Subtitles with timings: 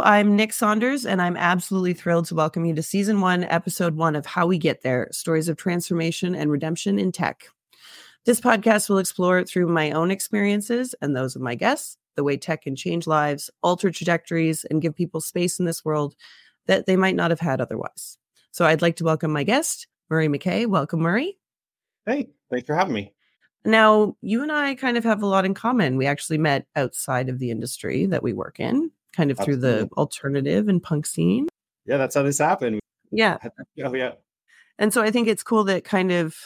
[0.00, 3.96] Hello, I'm Nick Saunders, and I'm absolutely thrilled to welcome you to season one, episode
[3.96, 7.44] one of How We Get There Stories of Transformation and Redemption in Tech.
[8.24, 12.38] This podcast will explore through my own experiences and those of my guests the way
[12.38, 16.16] tech can change lives, alter trajectories, and give people space in this world
[16.64, 18.16] that they might not have had otherwise.
[18.52, 20.66] So I'd like to welcome my guest, Murray McKay.
[20.66, 21.36] Welcome, Murray.
[22.06, 23.12] Hey, thanks for having me.
[23.66, 25.98] Now, you and I kind of have a lot in common.
[25.98, 29.68] We actually met outside of the industry that we work in, kind of Absolutely.
[29.68, 31.48] through the alternative and punk scene.
[31.86, 32.80] Yeah, that's how this happened.
[33.10, 33.38] Yeah.
[33.82, 34.12] Oh, yeah.
[34.78, 36.36] And so I think it's cool that kind of,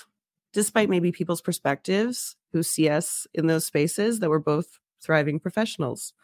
[0.53, 6.15] despite maybe people's perspectives who see us in those spaces, that we're both thriving professionals.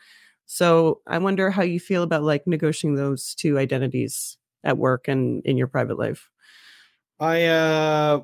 [0.47, 5.45] So I wonder how you feel about like negotiating those two identities at work and
[5.45, 6.31] in your private life.
[7.21, 8.23] I uh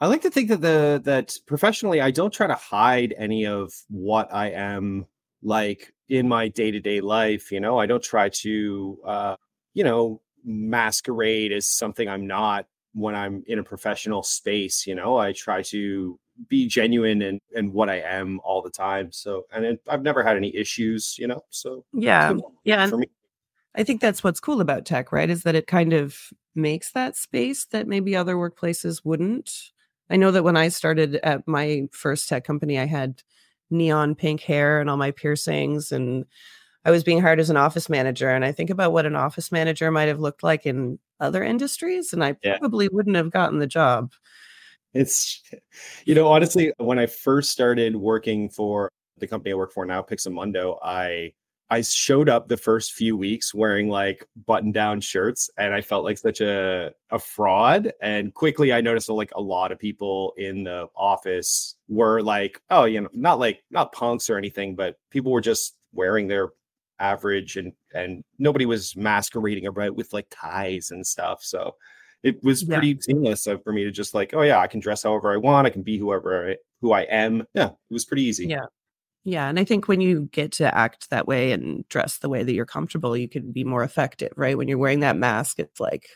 [0.00, 3.72] I like to think that the that professionally I don't try to hide any of
[3.88, 5.06] what I am
[5.42, 7.78] like in my day-to-day life, you know.
[7.78, 9.36] I don't try to uh
[9.72, 15.16] you know masquerade as something I'm not when I'm in a professional space, you know.
[15.16, 19.10] I try to be genuine and and what I am all the time.
[19.12, 21.40] So, and it, I've never had any issues, you know.
[21.50, 22.34] So, yeah.
[22.64, 22.86] Yeah.
[22.88, 23.06] For me.
[23.74, 25.30] I think that's what's cool about tech, right?
[25.30, 26.18] Is that it kind of
[26.54, 29.72] makes that space that maybe other workplaces wouldn't.
[30.10, 33.22] I know that when I started at my first tech company, I had
[33.72, 36.24] neon pink hair and all my piercings, and
[36.84, 38.30] I was being hired as an office manager.
[38.30, 42.12] And I think about what an office manager might have looked like in other industries,
[42.12, 42.58] and I yeah.
[42.58, 44.12] probably wouldn't have gotten the job.
[44.94, 45.42] It's,
[46.04, 50.02] you know, honestly, when I first started working for the company I work for now,
[50.02, 51.32] Pixamundo, I
[51.72, 56.04] I showed up the first few weeks wearing like button down shirts and I felt
[56.04, 57.94] like such a, a fraud.
[58.02, 62.60] And quickly I noticed that like a lot of people in the office were like,
[62.68, 66.50] oh, you know, not like not punks or anything, but people were just wearing their
[67.00, 71.42] average and and nobody was masquerading about with like ties and stuff.
[71.42, 71.76] So
[72.22, 72.96] it was pretty yeah.
[73.00, 75.70] seamless for me to just like, oh yeah, I can dress however I want, I
[75.70, 77.46] can be whoever I, who I am.
[77.54, 78.46] Yeah, it was pretty easy.
[78.46, 78.66] Yeah.
[79.24, 79.48] Yeah.
[79.48, 82.52] And I think when you get to act that way and dress the way that
[82.52, 84.58] you're comfortable, you can be more effective, right?
[84.58, 86.08] When you're wearing that mask, it's like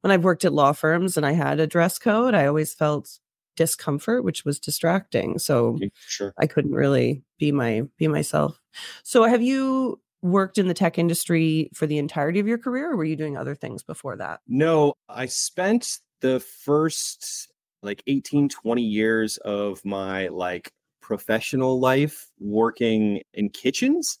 [0.00, 3.18] when I've worked at law firms and I had a dress code, I always felt
[3.56, 5.38] discomfort, which was distracting.
[5.38, 6.34] So mm, sure.
[6.38, 8.60] I couldn't really be my be myself.
[9.02, 12.96] So have you worked in the tech industry for the entirety of your career or
[12.96, 14.40] were you doing other things before that?
[14.48, 17.52] No, I spent the first
[17.82, 20.72] like 18 20 years of my like
[21.04, 24.18] professional life working in kitchens.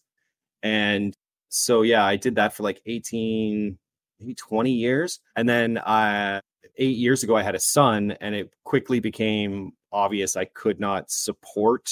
[0.62, 1.14] And
[1.48, 3.78] so, yeah, I did that for like 18,
[4.20, 5.18] maybe 20 years.
[5.34, 6.42] And then uh,
[6.76, 11.10] eight years ago, I had a son, and it quickly became obvious I could not
[11.10, 11.88] support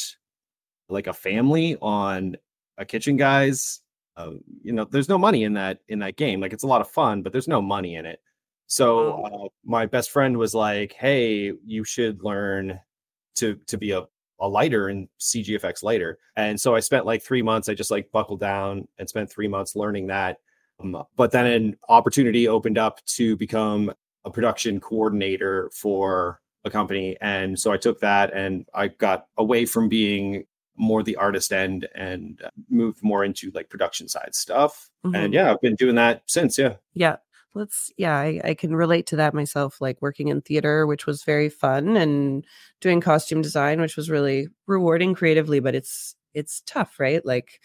[0.89, 2.37] like a family on
[2.77, 3.81] a kitchen guy's
[4.17, 4.33] uh,
[4.63, 6.91] you know there's no money in that in that game like it's a lot of
[6.91, 8.21] fun but there's no money in it
[8.67, 12.79] so uh, my best friend was like hey you should learn
[13.37, 14.03] to to be a
[14.43, 16.19] a lighter and CGFX lighter.
[16.37, 17.69] And so I spent like three months.
[17.69, 20.39] I just like buckled down and spent three months learning that.
[20.81, 23.93] Um, but then an opportunity opened up to become
[24.25, 27.17] a production coordinator for a company.
[27.21, 30.45] And so I took that and I got away from being
[30.77, 34.91] more the artist end and uh, moved more into like production side stuff.
[35.07, 35.15] Mm-hmm.
[35.15, 36.59] And yeah, I've been doing that since.
[36.59, 36.75] Yeah.
[36.95, 37.17] Yeah
[37.55, 41.23] let's yeah I, I, can relate to that myself like working in theater which was
[41.23, 42.45] very fun and
[42.81, 47.61] doing costume design which was really rewarding creatively but it's it's tough right like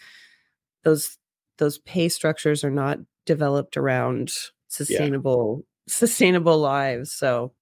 [0.84, 1.16] those
[1.58, 4.32] those pay structures are not developed around
[4.68, 5.64] sustainable yeah.
[5.92, 7.52] sustainable lives so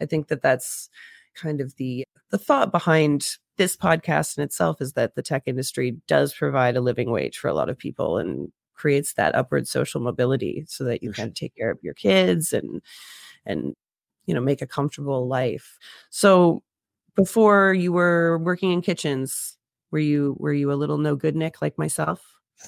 [0.00, 0.88] i think that that's
[1.34, 5.96] kind of the the thought behind this podcast in itself is that the tech industry
[6.06, 10.00] does provide a living wage for a lot of people and creates that upward social
[10.00, 12.82] mobility so that you can take care of your kids and
[13.44, 13.74] and
[14.26, 15.78] you know make a comfortable life.
[16.10, 16.62] So
[17.14, 19.56] before you were working in kitchens
[19.90, 22.22] were you were you a little no good nick like myself?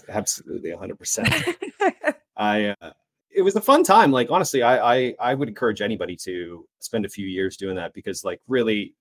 [0.09, 1.56] Absolutely 100%
[2.37, 2.91] i uh,
[3.31, 7.05] it was a fun time like honestly I, I i would encourage anybody to spend
[7.05, 8.94] a few years doing that because like really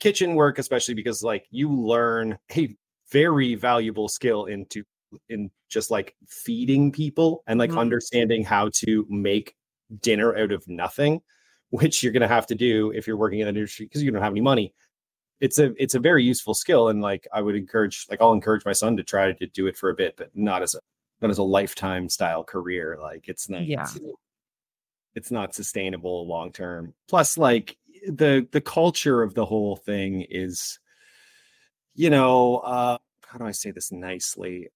[0.00, 2.74] kitchen work especially because like you learn a
[3.10, 4.84] very valuable skill into
[5.28, 7.78] in just like feeding people and like mm-hmm.
[7.78, 9.54] understanding how to make
[10.00, 11.20] dinner out of nothing
[11.72, 14.10] which you're going to have to do if you're working in the industry because you
[14.10, 14.74] don't have any money.
[15.40, 18.64] It's a it's a very useful skill and like i would encourage like i'll encourage
[18.64, 20.80] my son to try to do it for a bit but not as a
[21.20, 23.82] not as a lifetime style career like it's not yeah.
[23.82, 23.98] it's,
[25.16, 26.94] it's not sustainable long term.
[27.08, 27.76] Plus like
[28.06, 30.78] the the culture of the whole thing is
[31.94, 34.68] you know uh how do i say this nicely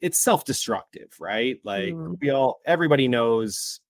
[0.00, 1.60] it's self-destructive, right?
[1.64, 2.18] Like Mm.
[2.20, 3.80] we all everybody knows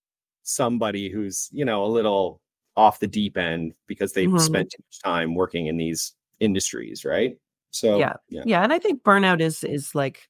[0.45, 2.41] somebody who's, you know, a little
[2.77, 4.39] off the deep end because they've Mhm.
[4.39, 7.39] spent too much time working in these industries, right?
[7.73, 8.17] So Yeah.
[8.29, 8.45] yeah.
[8.45, 10.29] Yeah, and I think burnout is is like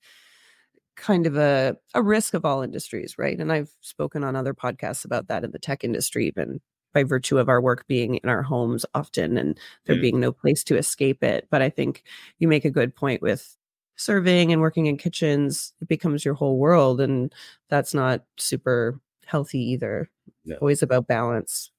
[0.96, 3.40] kind of a a risk of all industries, right?
[3.40, 6.60] And I've spoken on other podcasts about that in the tech industry, even
[6.94, 10.02] by virtue of our work being in our homes often and there Mm.
[10.02, 11.48] being no place to escape it.
[11.50, 12.04] But I think
[12.40, 13.57] you make a good point with
[13.98, 17.00] serving and working in kitchens, it becomes your whole world.
[17.00, 17.32] And
[17.68, 20.08] that's not super healthy either.
[20.46, 20.56] No.
[20.56, 21.70] Always about balance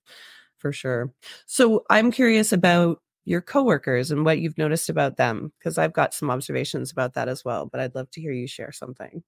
[0.58, 1.12] for sure.
[1.48, 6.14] So I'm curious about your coworkers and what you've noticed about them because I've got
[6.14, 9.24] some observations about that as well, but I'd love to hear you share something.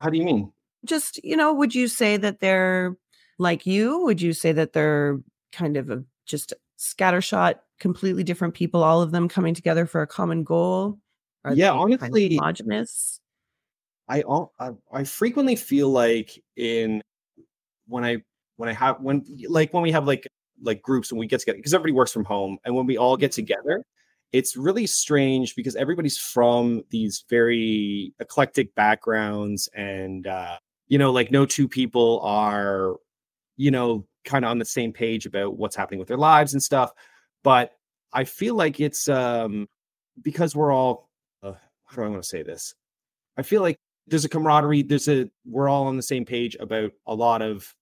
[0.00, 0.52] How do you mean?
[0.84, 2.96] Just, you know, would you say that they're
[3.38, 4.00] like you?
[4.04, 5.20] Would you say that they're
[5.52, 10.06] kind of a, just scattershot, completely different people, all of them coming together for a
[10.06, 10.98] common goal?
[11.46, 13.20] Are Yeah, they kind of honestly- homogenous?
[14.08, 14.22] I,
[14.60, 17.02] I I frequently feel like in
[17.88, 18.18] when I
[18.56, 20.28] when I have when like when we have like
[20.62, 23.16] like groups when we get together because everybody works from home and when we all
[23.16, 23.84] get together
[24.32, 30.56] it's really strange because everybody's from these very eclectic backgrounds and uh
[30.88, 32.94] you know like no two people are
[33.56, 36.62] you know kind of on the same page about what's happening with their lives and
[36.62, 36.92] stuff
[37.42, 37.72] but
[38.12, 39.68] I feel like it's um
[40.22, 41.05] because we're all
[41.86, 42.74] how do I want to say this?
[43.36, 46.92] I feel like there's a camaraderie there's a we're all on the same page about
[47.06, 47.74] a lot of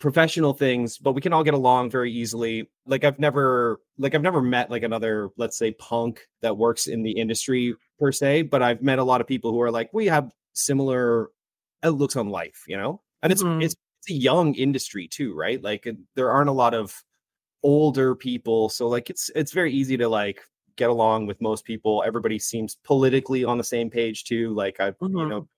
[0.00, 2.70] professional things but we can all get along very easily.
[2.86, 7.02] Like i've never like i've never met like another let's say punk that works in
[7.02, 10.06] the industry per se but i've met a lot of people who are like we
[10.06, 11.30] have similar
[11.82, 13.02] outlooks on life you know?
[13.22, 13.62] And it's Mhm.
[13.64, 15.62] it's, it's a young industry too right?
[15.62, 16.94] Like there aren't a lot of
[17.64, 20.40] older people so like it's it's very easy to like
[20.78, 24.86] get along with most people everybody seems politically on the same page too like i
[24.86, 25.28] you Mhm.
[25.28, 25.48] know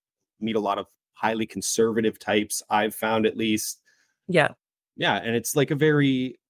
[0.41, 3.83] meet a lot of highly conservative types i've found at least
[4.27, 4.49] Yeah.
[4.97, 6.41] yeah and it's like a very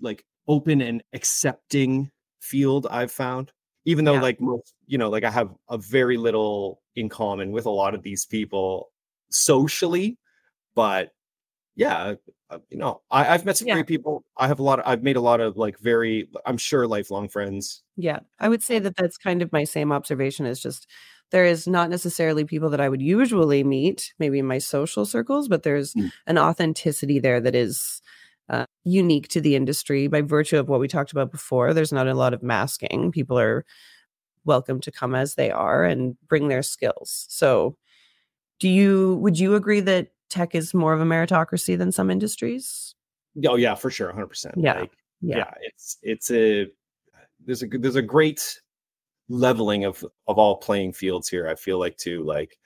[0.00, 2.10] like open and accepting
[2.40, 3.52] field i've found
[3.84, 4.22] even though Yeah.
[4.22, 7.94] like most you know like i have a very little in common with a lot
[7.94, 8.90] of these people
[9.30, 10.18] socially
[10.74, 11.10] but
[11.76, 12.14] yeah
[12.70, 13.74] you know I, i've met some Yeah.
[13.74, 16.56] great people i have a lot of, i've made a lot of like very i'm
[16.58, 20.46] sure lifelong friends Yeah, I would say that that's kind of my same observation.
[20.46, 20.88] Is just
[21.30, 25.48] there is not necessarily people that I would usually meet, maybe in my social circles,
[25.48, 26.10] but there's Mm.
[26.26, 28.02] an authenticity there that is
[28.48, 31.72] uh, unique to the industry by virtue of what we talked about before.
[31.72, 33.10] There's not a lot of masking.
[33.12, 33.64] People are
[34.44, 37.26] welcome to come as they are and bring their skills.
[37.30, 37.76] So,
[38.60, 42.94] do you would you agree that tech is more of a meritocracy than some industries?
[43.48, 44.80] oh yeah for sure 100% Yeah.
[44.80, 45.38] like Yeah.
[45.38, 45.54] yeah.
[45.62, 46.68] it's it's a
[47.44, 48.60] there's a there's a great
[49.28, 52.56] leveling of of all playing fields here i feel like too like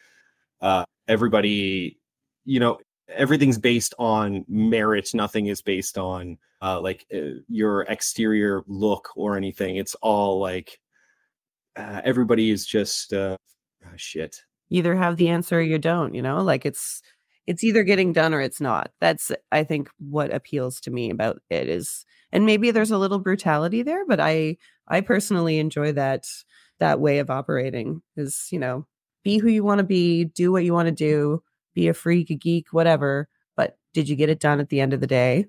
[0.61, 1.99] uh everybody
[2.45, 2.77] you know
[3.09, 9.37] everything's based on merit nothing is based on uh like uh, your exterior look or
[9.39, 10.79] anything it's all like
[11.77, 13.37] uh, everybody is just uh
[13.87, 17.01] ah, shit you either have the answer or you don't you know like it's
[17.49, 21.41] it's either getting done or it's not that's i think what appeals to me about
[21.51, 24.57] it is and maybe there's a little brutality there but i
[24.89, 26.27] i personally enjoy that
[26.79, 28.87] that way of operating is you know
[29.25, 31.43] be who you want to be do what you want to do
[31.75, 34.93] be a freak a geek whatever but did you get it done at the end
[34.93, 35.47] of the day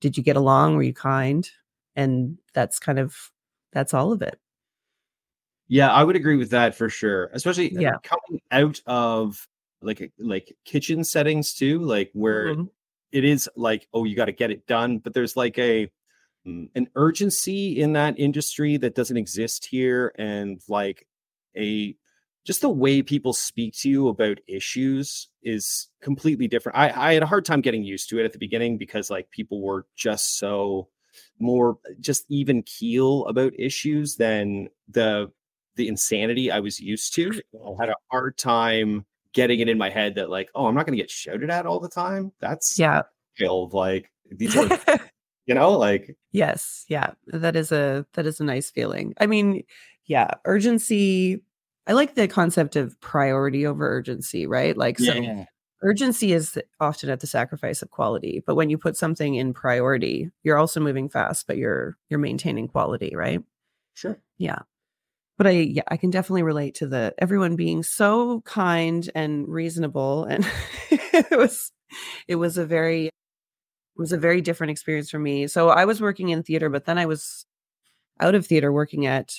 [0.00, 1.50] did you get along were you kind
[1.96, 3.16] and that's kind of
[3.72, 4.38] that's all of it
[5.68, 7.30] Yeah, I would agree with that for sure.
[7.32, 7.96] Especially uh, Yeah.
[8.02, 9.48] coming out of
[9.82, 12.70] like like kitchen settings too, like where Mhm.
[13.12, 15.90] it is like, oh, you got to get it done, but there's like a
[16.46, 21.06] mm, an urgency in that industry that doesn't exist here, and like
[21.56, 21.96] a
[22.44, 26.76] just the way people speak to you about issues is completely different.
[26.76, 29.30] I, I had a hard time getting used to it at the beginning because like
[29.30, 30.88] people were just so
[31.38, 35.30] more just even keel about issues than the
[35.76, 37.30] the insanity I was used to.
[37.54, 40.86] I had a hard time getting it in my head that like, oh, I'm not
[40.86, 42.32] going to get shouted at all the time.
[42.40, 43.02] That's yeah
[43.36, 43.72] killed.
[43.72, 44.68] Like these are,
[45.46, 47.12] you know, like Yes, yeah.
[47.26, 49.14] That is a that is a nice feeling.
[49.18, 49.62] I mean,
[50.06, 51.42] yeah, urgency
[51.86, 54.76] I like the concept of priority over urgency, right?
[54.76, 55.44] Like so
[55.82, 60.30] urgency is often at the sacrifice of quality, but when you put something in priority,
[60.44, 63.42] you're also moving fast, but you're you're maintaining quality, right?
[63.94, 64.18] sure.
[64.38, 64.60] Yeah.
[65.38, 70.24] But I yeah, I can definitely relate to the everyone being so kind and reasonable
[70.24, 70.46] and
[70.90, 71.72] it was
[72.28, 75.46] it was a very it was a very different experience for me.
[75.46, 77.44] So I was working in theater, but then I was
[78.20, 79.34] out of theater working at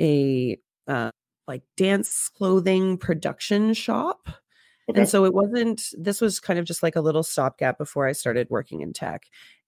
[0.00, 1.10] a uh,
[1.48, 4.28] like dance clothing production shop.
[4.88, 5.00] Okay.
[5.00, 8.12] And so it wasn't, this was kind of just like a little stopgap before I
[8.12, 9.24] started working in tech.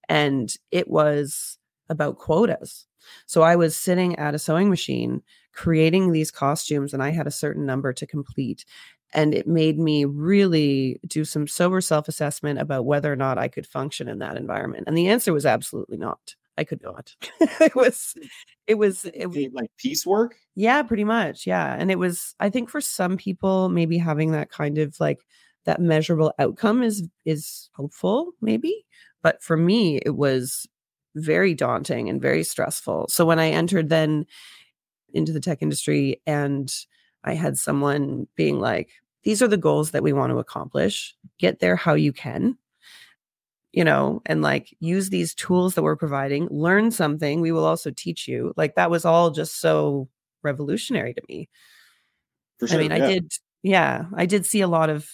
[0.09, 2.87] And it was about quotas.
[3.27, 7.33] So I was sitting at a sewing machine creating these costumes, and I had a
[7.33, 8.65] certain number to complete.
[9.15, 13.49] And it made me really do some sober self assessment about whether or not I
[13.49, 14.85] could function in that environment.
[14.87, 16.35] And the answer was absolutely not.
[16.57, 17.15] I could not.
[17.41, 18.15] it was,
[18.67, 20.37] it was, it was, like piecework.
[20.55, 21.47] yeah, pretty much.
[21.47, 21.77] Yeah.
[21.79, 25.21] And it was, I think for some people, maybe having that kind of like
[25.65, 28.85] that measurable outcome is, is hopeful, maybe.
[29.23, 30.67] But for me, it was
[31.15, 33.09] very daunting and very stressful.
[33.09, 34.27] So when I entered then
[35.15, 36.73] into the tech industry and
[37.25, 38.91] I had someone being like,
[39.23, 42.59] these are the goals that we want to accomplish, get there how you can
[43.73, 47.41] you know, and like use these tools that we're providing, learn something.
[47.41, 48.53] We will also teach you.
[48.57, 50.09] Like that was all just so
[50.43, 51.49] revolutionary to me.
[52.59, 52.79] For sure.
[52.79, 52.97] I mean, yeah.
[52.97, 55.09] I did, yeah, I did see a lot of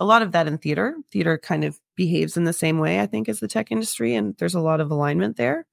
[0.00, 0.96] a lot of that in theater.
[1.12, 4.36] Theater kind of behaves in the same way, I think, as the tech industry, and
[4.38, 5.66] there's a lot of alignment there.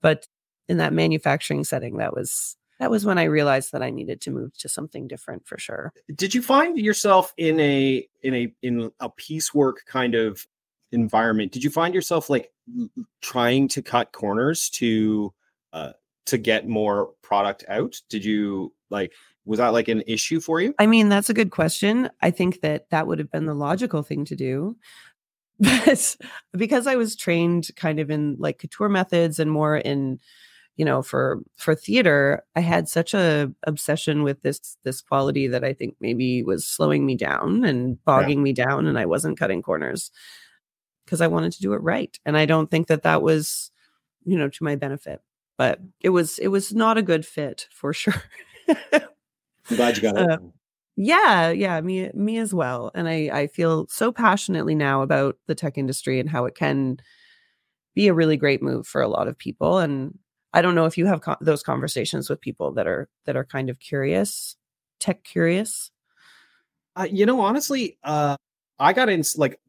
[0.00, 0.26] But
[0.68, 4.30] in that manufacturing setting, that was that was when I realized that I needed to
[4.30, 5.92] move to something different for sure.
[6.14, 10.46] Did you find yourself in a in a in a piecework kind of
[10.90, 11.52] environment?
[11.52, 12.50] Did you find yourself like
[13.20, 15.32] trying to cut corners to
[15.74, 15.92] uh
[16.26, 18.00] to get more product out?
[18.08, 19.12] Did you like
[19.44, 20.74] was that like an issue for you?
[20.78, 22.08] I mean, that's a good question.
[22.22, 24.76] I think that that would have been the logical thing to do.
[25.58, 26.16] But
[26.52, 30.18] because I was trained kind of in like couture methods and more in
[30.80, 35.62] you know for for theater i had such a obsession with this this quality that
[35.62, 38.44] i think maybe was slowing me down and bogging yeah.
[38.44, 40.10] me down and i wasn't cutting corners
[41.04, 43.70] because i wanted to do it right and i don't think that that was
[44.24, 45.20] you know to my benefit
[45.58, 48.22] but it was it was not a good fit for sure
[48.66, 49.02] i'm
[49.76, 50.38] glad you got it uh,
[50.96, 55.54] yeah yeah me me as well and i i feel so passionately now about the
[55.54, 56.96] tech industry and how it can
[57.94, 60.18] be a really great move for a lot of people and
[60.52, 63.44] i don't know if you have co- those conversations with people that are that are
[63.44, 64.56] kind of curious
[64.98, 65.90] tech curious?
[66.96, 68.36] Uh, you know honestly uh
[68.78, 69.60] i got in like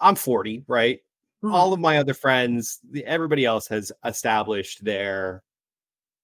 [0.00, 1.00] i'm 40 right?
[1.44, 1.54] Mm-hmm.
[1.54, 5.42] all of my other friends everybody else has established their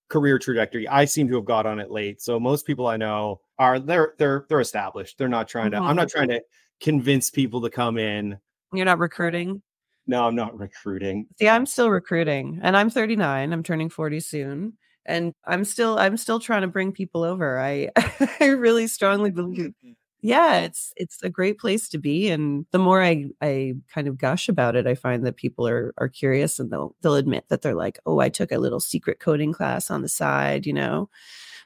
[0.09, 0.87] career trajectory.
[0.87, 4.15] I seem to have got on it late so most people i know are they're
[4.19, 5.19] they're they're established.
[5.19, 5.87] They're not trying to mm-hmm.
[5.87, 6.43] i'm not trying to
[6.81, 8.39] convince people to come in.
[8.73, 9.63] You're not recruiting
[10.07, 11.27] no i'm not recruiting.
[11.39, 14.73] See i'm still recruiting and i'm 39 i'm turning 40 soon
[15.05, 17.91] and i'm still i'm still trying to bring people over i
[18.41, 19.93] i really strongly believe mm-hmm.
[20.21, 24.19] yeah it's it's a great place to be and the more i i kind of
[24.19, 27.63] gush about it i find that people are are curious and they'll they'll admit that
[27.63, 31.09] they're like oh i took a little secret coding class on the side you know?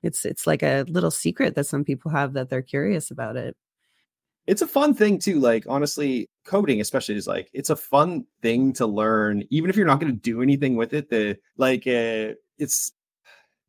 [0.03, 3.55] It's it's like a little secret that some people have that they're curious about it
[4.51, 8.73] it's a fun thing too like honestly coding especially is like it's a fun thing
[8.73, 12.35] to learn even if you're not going to do anything with it the like uh,
[12.59, 12.93] it's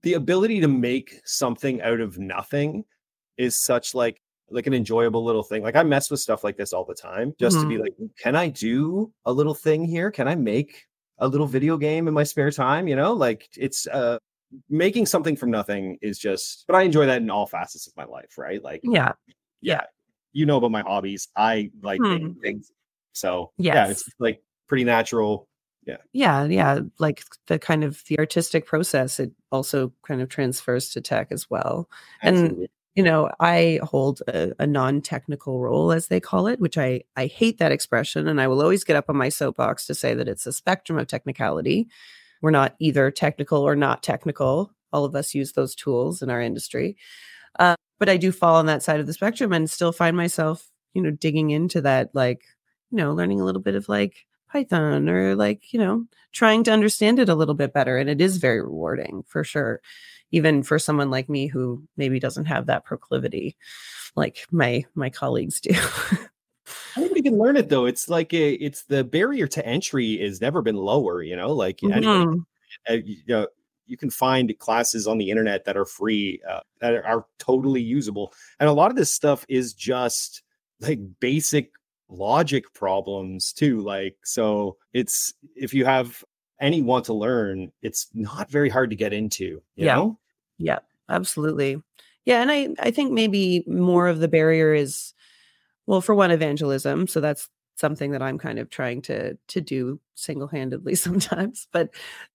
[0.01, 2.83] the ability to make something out of nothing
[3.37, 6.73] is such like like an enjoyable little thing like i mess with stuff like this
[6.73, 7.69] all the time just mm-hmm.
[7.69, 10.09] to be like can i do a little thing here?
[10.09, 10.87] Can i make
[11.19, 12.87] a little video game in my spare time?
[12.87, 14.17] You know like it's uh
[14.67, 18.05] making something from nothing is just but i enjoy that in all facets of my
[18.05, 18.63] life right?
[18.63, 19.13] Like yeah.
[19.61, 19.83] Yeah
[20.33, 22.31] you know about my hobbies i like Hmm.
[22.41, 22.71] things
[23.13, 25.47] so yeah it's like pretty natural
[25.87, 25.97] yeah.
[26.13, 26.79] Yeah Yeah.
[26.99, 31.49] like the kind of the artistic process it also kind of transfers to tech as
[31.49, 31.89] well
[32.21, 37.01] And you know i hold a, a non-technical role as they call it which i
[37.15, 40.13] i hate that expression and i will always get up on my soapbox to say
[40.13, 41.87] that it's a spectrum of technicality.
[42.41, 44.71] We're not either technical or not technical.
[44.91, 46.97] All of us use those tools in our industry
[48.01, 51.01] but i do fall on that side of the spectrum and still find myself you
[51.01, 52.41] know digging into that like
[52.89, 56.71] you know learning a little bit of like python or like you know trying to
[56.71, 59.81] understand it a little bit better and it is very rewarding for sure
[60.31, 63.55] even for someone like me who maybe doesn't have that proclivity
[64.15, 65.69] like my my colleagues do.
[66.97, 67.85] Anybody can learn it though.
[67.85, 71.53] It's like a, it's the barrier to entry has never been lower you know?
[71.53, 72.45] Like anybody Mhm.
[72.89, 73.47] uh, you know
[73.91, 77.81] you can find classes on the internet that are free uh, that are, are totally
[77.81, 80.41] usable and a lot of this stuff is just
[80.79, 81.71] like basic
[82.09, 86.23] logic problems too like so it's if you have
[86.59, 89.43] any want to learn it's not very hard to get into
[89.75, 89.95] you Yeah.
[89.95, 90.19] know
[90.57, 90.79] Yeah,
[91.09, 91.81] absolutely.
[92.25, 95.13] Yeah, and I I think maybe more of the barrier is
[95.87, 97.07] well, for one, evangelism.
[97.07, 97.49] So that's
[97.81, 101.67] something that I'm kind of trying to to do single-handedly sometimes.
[101.73, 101.89] But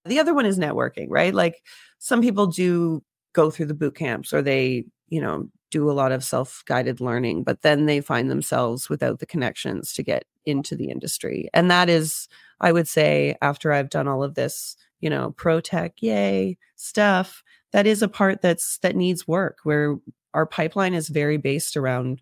[0.05, 1.33] the other one is networking, right?
[1.33, 1.63] Like
[1.97, 6.11] some people do go through the boot camps or they, you know, do a lot
[6.11, 10.89] of self-guided learning but then they find themselves without the connections to get into the
[10.89, 12.27] industry and that is
[12.61, 17.43] i would say after i've done all of this you know pro tech yay stuff
[17.73, 19.97] that is a part that's that needs work where
[20.33, 22.21] our pipeline is very based around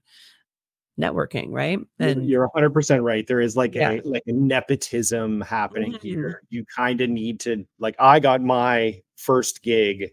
[0.99, 1.79] networking right?
[1.99, 3.27] And you're 100% right.
[3.27, 3.91] There is like Yeah.
[3.91, 6.01] a like a nepotism happening Mhm.
[6.01, 6.41] here.
[6.49, 10.11] You kind of need to like i got my first gig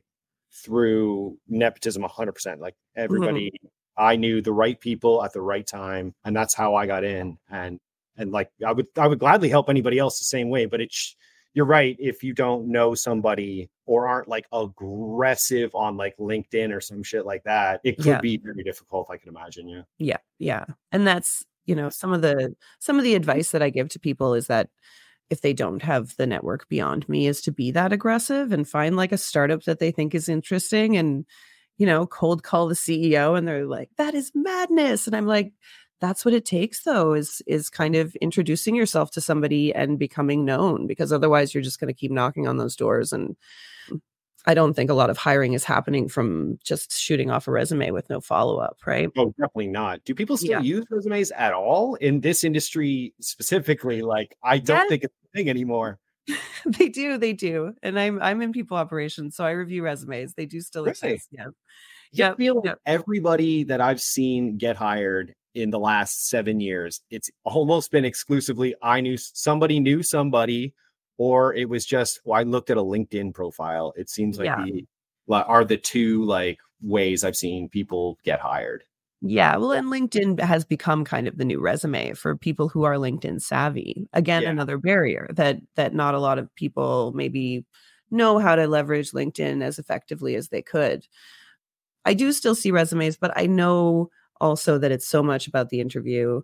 [0.53, 3.53] through nepotism 100% like everybody
[3.97, 7.39] i knew the right people at the right time and that's how i got in.
[7.51, 7.79] And
[8.17, 11.17] and like i would i would gladly help anybody else the same way but it's
[11.55, 16.81] you're right if you don't know somebody or aren't like aggressive on like linkedin or
[16.81, 18.21] some shit like that it could Yeah.
[18.21, 22.23] be very difficult i can imagine yeah yeah yeah and that's you know some of
[22.23, 24.69] the some of the advice that i give to people is that
[25.31, 28.97] if they don't have the network beyond me is to be that aggressive and find
[28.97, 31.25] like a startup that they think is interesting and
[31.79, 35.53] you know cold call the ceo and they're like that is madness and i'm like
[36.03, 40.45] that's what it takes though is is kind of introducing yourself to somebody and becoming
[40.45, 43.37] known because otherwise you're just going to keep knocking on those doors and
[44.47, 47.93] i don't think a lot of hiring is happening from just shooting off a resume
[47.93, 50.03] with no follow-up right Oh, definitely not.
[50.05, 50.61] Do people still Yeah.
[50.61, 54.03] use resumes at all in this industry specifically?
[54.03, 54.89] Like, I don't Yes.
[54.89, 56.01] think it's a thing anymore.
[56.67, 60.47] they do they do and i'm i'm in people operations so i review resumes they
[60.47, 60.91] do still Really?
[60.93, 61.51] exist yeah I
[62.13, 62.79] Yep, feel like yep.
[62.85, 68.75] everybody that I've seen get hired in the last seven years, it's almost been exclusively
[68.83, 70.75] I knew somebody knew somebody,
[71.19, 73.93] or it was just well, I looked at a LinkedIn profile.
[73.97, 74.65] It seems like Yeah.
[74.65, 74.87] the
[75.35, 78.83] are the two like ways I've seen people get hired.
[79.25, 82.97] yeah well and linkedin has become kind of the new resume for people who are
[82.97, 84.51] linkedin savvy again Yeah.
[84.51, 87.65] another barrier that that not a lot of people maybe
[88.11, 91.07] know how to leverage linkedin as effectively as they could
[92.05, 94.11] i do still see resumes but i know
[94.43, 96.43] also that it's so much about the interview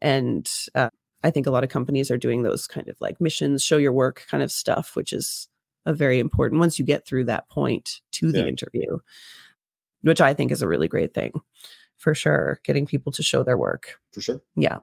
[0.00, 0.90] and uh,
[1.24, 3.92] i think a lot of companies are doing those kind of like missions show your
[3.92, 5.48] work kind of stuff which is
[5.86, 8.46] a very important once you get through that point to the Yeah.
[8.46, 8.98] interview
[10.02, 11.32] which i think is a really great thing
[11.96, 14.40] for sure getting people to show their work For sure.
[14.56, 14.78] yeah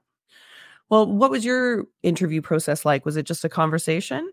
[0.89, 4.31] well what was your interview process like was it just a conversation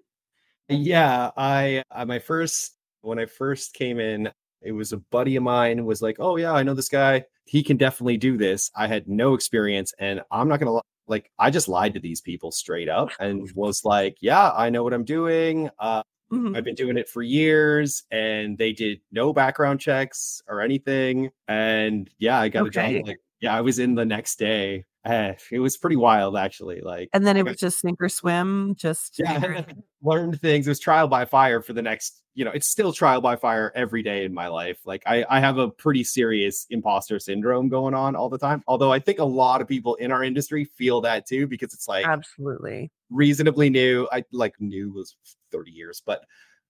[0.69, 4.31] Yeah, I, I my first when I first came in,
[4.63, 7.25] it was a buddy of mine was like, "Oh yeah, I know this guy.
[7.45, 11.31] He can definitely do this." I had no experience, and I'm not gonna like.
[11.39, 14.95] I just lied to these people straight up and was like, "Yeah, I know what
[14.95, 15.71] I'm doing.
[15.79, 16.03] Uh,
[16.33, 16.57] Mhm.
[16.57, 21.31] I've been doing it for years." And they did no background checks or anything.
[21.49, 22.99] And yeah, I got a job.
[23.03, 24.85] Like, yeah, I was in the next day.
[25.05, 26.81] Eh, it was pretty wild, actually.
[26.81, 29.63] Like, and then it was just sink or swim just yeah
[30.03, 33.21] learned things it was trial by fire for the next you know it's still trial
[33.21, 37.19] by fire every day in my life like i i have a pretty serious imposter
[37.19, 40.23] syndrome going on all the time although i think a lot of people in our
[40.23, 45.17] industry feel that too because it's like absolutely reasonably new i like new was
[45.53, 46.25] 30 years but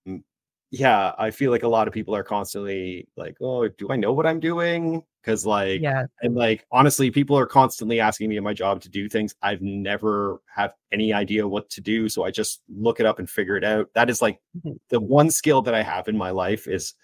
[0.06, 0.22] mm,
[0.70, 4.12] yeah i feel like a lot of people are constantly like oh do i know
[4.12, 8.44] what i'm doing because like yeah and like honestly, people are constantly asking me in
[8.44, 12.08] my job to do things I've never have any idea what to do.
[12.08, 13.88] So I just look it up and figure it out.
[13.94, 14.78] That is like Mhm.
[14.90, 16.94] the one skill that I have in my life is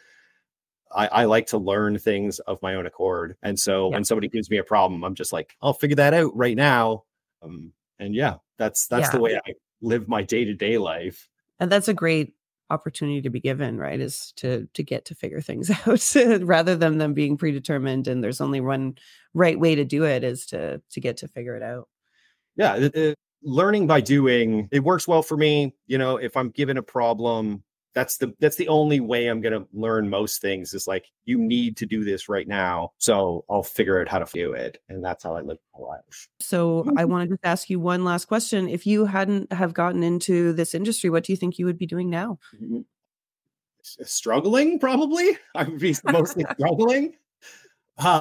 [0.92, 3.36] I, I like to learn things of my own accord.
[3.42, 3.94] And so Yeah.
[3.96, 7.04] when somebody gives me a problem, I'm just like, I'll figure that out right now.
[7.42, 9.12] Um, and yeah, that's that's Yeah.
[9.12, 9.52] the way I
[9.82, 11.28] live my day to day life.
[11.58, 12.34] and that's a great
[12.70, 16.98] opportunity to be given right is to to get to figure things out rather than
[16.98, 18.96] them being predetermined and there's only one
[19.34, 21.88] right way to do it is to to get to figure it out.
[22.56, 26.50] Yeah it- it- learning by doing it works well for me you know if i'm
[26.50, 27.62] given a problem
[27.94, 31.38] that's the that's the only way i'm going to learn most things is like you
[31.38, 35.04] need to do this right now so i'll figure out how to do it and
[35.04, 36.28] that's how i live my life.
[36.40, 38.68] So i wanted to ask you one last question.
[38.68, 41.86] If you hadn't have gotten into this industry what do you think you would be
[41.86, 42.38] doing now?
[43.82, 45.38] Struggling probably?
[45.54, 47.14] I would be mostly struggling?
[47.98, 48.20] Uh,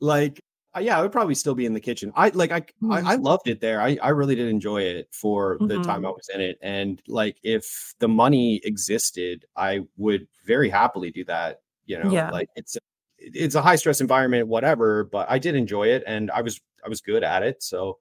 [0.00, 0.41] like uh,
[0.80, 3.04] yeah i would probably still be in the kitchen i like i Mhm.
[3.06, 5.82] I, I loved it there I, I really did enjoy it for the Mhm.
[5.82, 11.10] time i was in it and like if the money existed i would very happily
[11.10, 12.30] do that you know Yeah.
[12.30, 12.76] like it's
[13.18, 16.88] it's a high stress environment whatever but i did enjoy it and i was i
[16.88, 17.98] was good at it so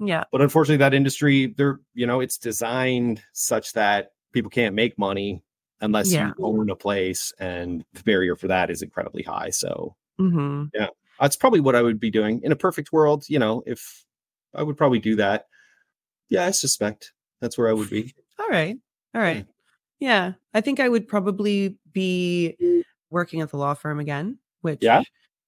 [0.00, 4.98] yeah but unfortunately that industry they're you know it's designed such that people can't make
[4.98, 5.42] money
[5.80, 6.28] unless Yeah.
[6.38, 10.64] you own a place and the barrier for that is incredibly high so hmm
[11.20, 12.40] that's probably what i would be doing.
[12.42, 14.04] In a perfect world you know if
[14.54, 15.46] i would probably do that.
[16.28, 18.14] Yeah i suspect that's where i would be.
[18.38, 18.76] All right.
[19.14, 19.44] All right.
[19.44, 19.50] Hmm.
[20.00, 22.56] Yeah i think i would probably be
[23.10, 25.02] working at the law firm again which Yeah?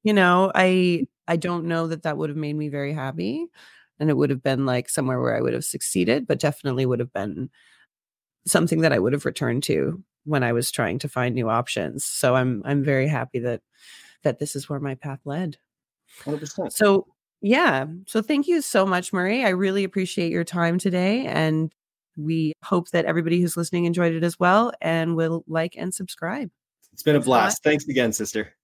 [0.05, 3.46] you know, I I don't know that that would have made me very happy
[3.98, 7.00] and it would have been like somewhere where I would have succeeded, but definitely would
[7.00, 7.50] have been
[8.46, 12.05] something that I would have returned to when I was trying to find new options.
[12.05, 13.62] So I'm I'm very happy that
[14.22, 15.59] that this is where my path led.
[16.24, 16.72] 100%.
[16.72, 17.07] So
[17.42, 17.87] yeah.
[18.07, 19.44] So thank you so much, Murray.
[19.44, 21.26] I really appreciate your time today.
[21.26, 21.72] And
[22.16, 26.50] we hope that everybody who's listening enjoyed it as well and will like and subscribe.
[26.92, 27.62] It's been a blast.
[27.62, 28.56] Thanks again, sister.